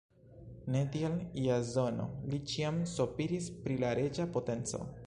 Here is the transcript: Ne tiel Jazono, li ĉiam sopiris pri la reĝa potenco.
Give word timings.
Ne 0.75 0.81
tiel 0.95 1.13
Jazono, 1.49 2.09
li 2.33 2.41
ĉiam 2.55 2.81
sopiris 2.97 3.53
pri 3.61 3.79
la 3.87 3.97
reĝa 4.03 4.33
potenco. 4.39 4.89